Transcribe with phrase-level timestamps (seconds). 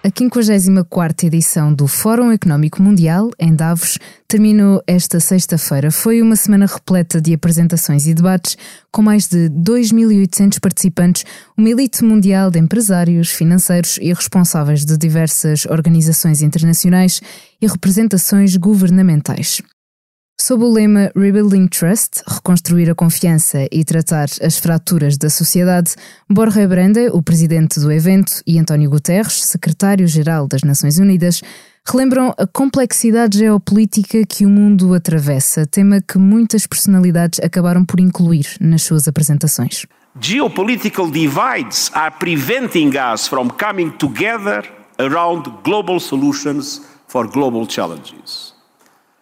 [0.00, 3.98] A 54ª edição do Fórum Económico Mundial, em Davos,
[4.28, 5.90] terminou esta sexta-feira.
[5.90, 8.56] Foi uma semana repleta de apresentações e debates,
[8.92, 11.24] com mais de 2.800 participantes,
[11.56, 17.20] uma elite mundial de empresários, financeiros e responsáveis de diversas organizações internacionais
[17.60, 19.60] e representações governamentais.
[20.48, 25.94] Sob o lema Rebuilding Trust, reconstruir a confiança e tratar as fraturas da sociedade,
[26.26, 31.42] Borja Brande, o presidente do evento, e António Guterres, secretário-geral das Nações Unidas,
[31.86, 38.46] relembram a complexidade geopolítica que o mundo atravessa, tema que muitas personalidades acabaram por incluir
[38.58, 39.84] nas suas apresentações.
[40.18, 44.64] Geopolitical divides are preventing us from coming together
[44.98, 48.56] around global solutions for global challenges.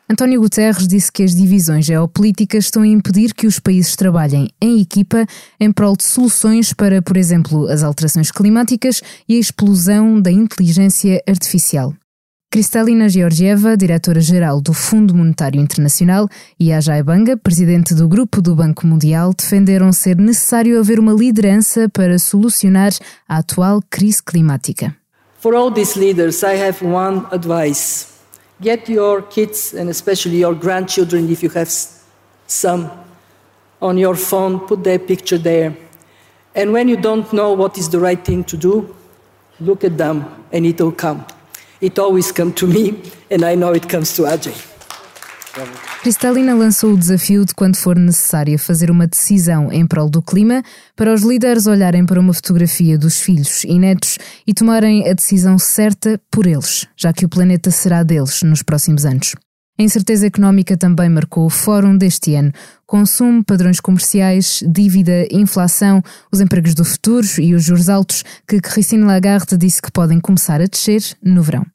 [0.09, 4.81] António Guterres disse que as divisões geopolíticas estão a impedir que os países trabalhem em
[4.81, 5.27] equipa
[5.59, 11.21] em prol de soluções para, por exemplo, as alterações climáticas e a explosão da inteligência
[11.29, 11.93] artificial.
[12.49, 18.87] Kristalina Georgieva, diretora-geral do Fundo Monetário Internacional, e Ajay Banga, presidente do Grupo do Banco
[18.87, 22.93] Mundial, defenderam ser necessário haver uma liderança para solucionar
[23.29, 24.95] a atual crise climática.
[25.41, 28.16] For all these leaders, I have one advice.
[28.61, 31.71] Get your kids and especially your grandchildren, if you have
[32.47, 32.91] some,
[33.83, 35.77] on your phone, put their picture there.
[36.55, 38.97] And when you don't know what is the right thing to do,
[39.61, 41.27] look at them and it will come.
[41.81, 44.76] It always comes to me, and I know it comes to Ajay.
[46.03, 50.63] Cristalina lançou o desafio de quando for necessário fazer uma decisão em prol do clima,
[50.95, 55.59] para os líderes olharem para uma fotografia dos filhos e netos e tomarem a decisão
[55.59, 59.35] certa por eles, já que o planeta será deles nos próximos anos.
[59.79, 62.51] A incerteza económica também marcou o fórum deste ano.
[62.87, 66.03] Consumo, padrões comerciais, dívida, inflação,
[66.33, 70.63] os empregos do futuro e os juros altos que Christine Lagarde disse que podem começar
[70.63, 71.67] a descer no verão.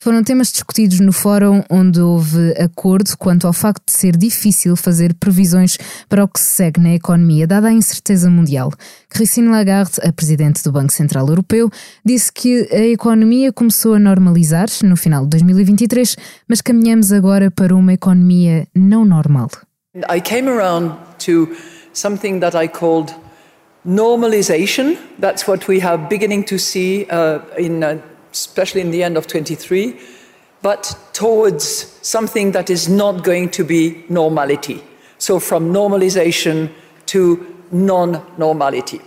[0.00, 5.12] Foram temas discutidos no fórum onde houve acordo quanto ao facto de ser difícil fazer
[5.14, 5.76] previsões
[6.08, 8.70] para o que se segue na economia, dada a incerteza mundial.
[9.10, 11.68] Christine Lagarde, a presidente do Banco Central Europeu,
[12.04, 16.16] disse que a economia começou a normalizar no final de 2023,
[16.48, 19.50] mas caminhamos agora para uma economia não normal.
[20.08, 20.94] I came around
[21.26, 21.48] to
[21.92, 23.12] something that I called
[23.84, 24.96] normalization.
[25.20, 27.98] That's what we are beginning to see uh, in uh,
[28.32, 29.98] especially in the end of 23,
[30.62, 31.64] but towards
[32.06, 34.82] something that is not going to be normality.
[35.18, 36.72] So from normalization
[37.06, 39.00] to non normality.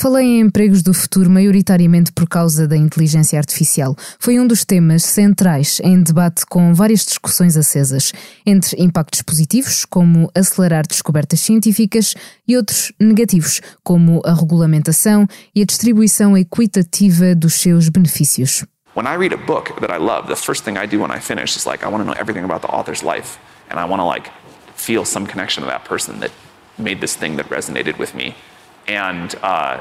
[0.00, 3.94] Falei em empregos do futuro maioritariamente por causa da inteligência artificial.
[4.18, 8.10] Foi um dos temas centrais em debate com várias discussões acesas,
[8.46, 12.14] entre impactos positivos, como acelerar descobertas científicas,
[12.48, 18.64] e outros negativos, como a regulamentação e a distribuição equitativa dos seus benefícios.
[18.96, 21.20] When I read a book that I love, the first thing I do when I
[21.20, 23.38] finish is like I want to know everything about the author's life
[23.68, 24.30] and I want to like
[24.74, 26.30] feel some connection to that person that
[26.78, 28.34] made this thing that resonated with me.
[28.90, 29.80] And uh,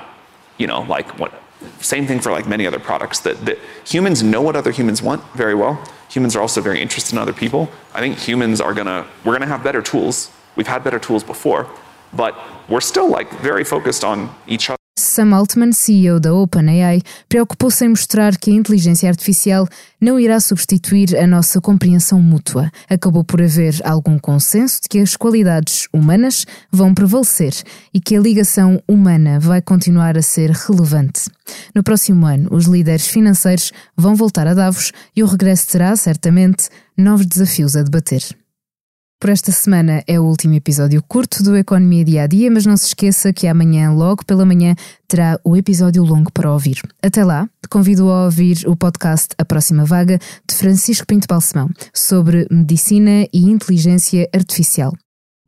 [0.58, 1.34] you know, like what.
[1.82, 5.22] Same thing for like many other products that, that humans know what other humans want
[5.36, 5.84] very well.
[6.10, 7.70] Humans are also very interested in other people.
[7.94, 10.32] I think humans are gonna we're gonna have better tools.
[10.56, 11.68] We've had better tools before,
[12.14, 12.38] but
[12.70, 14.79] we're still like very focused on each other.
[15.20, 19.68] Sam Altman, CEO da OpenAI, preocupou-se em mostrar que a inteligência artificial
[20.00, 22.72] não irá substituir a nossa compreensão mútua.
[22.90, 27.52] Acabou por haver algum consenso de que as qualidades humanas vão prevalecer
[27.94, 31.30] e que a ligação humana vai continuar a ser relevante.
[31.76, 36.70] No próximo ano, os líderes financeiros vão voltar a Davos e o regresso terá, certamente,
[36.98, 38.24] novos desafios a debater.
[39.22, 42.78] Por esta semana é o último episódio curto do Economia Dia a Dia, mas não
[42.78, 44.74] se esqueça que amanhã, logo pela manhã,
[45.10, 46.82] terá o episódio longo para ouvir.
[47.04, 50.18] Até lá, convido a ouvir o podcast A Próxima Vaga
[50.48, 54.94] de Francisco Pinto Balsemão sobre medicina e inteligência artificial.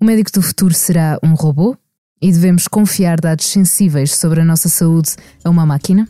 [0.01, 1.77] O médico do futuro será um robô?
[2.21, 5.11] E devemos confiar dados sensíveis sobre a nossa saúde
[5.45, 6.09] a uma máquina?